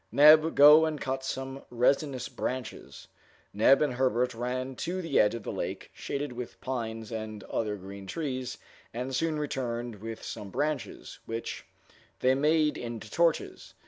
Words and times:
Neb, 0.11 0.55
go 0.55 0.85
and 0.85 0.99
cut 0.99 1.23
some 1.23 1.61
resinous 1.69 2.27
branches." 2.27 3.07
Neb 3.53 3.83
and 3.83 3.93
Herbert 3.93 4.33
ran 4.33 4.75
to 4.77 4.99
the 4.99 5.19
edge 5.19 5.35
of 5.35 5.43
the 5.43 5.51
lake, 5.51 5.91
shaded 5.93 6.31
with 6.33 6.59
pines 6.59 7.11
and 7.11 7.43
other 7.43 7.75
green 7.75 8.07
trees, 8.07 8.57
and 8.95 9.15
soon 9.15 9.37
returned 9.37 9.97
with 9.97 10.23
some 10.23 10.49
branches, 10.49 11.19
which 11.27 11.67
they 12.21 12.33
made 12.33 12.79
into 12.79 13.11
torches. 13.11 13.75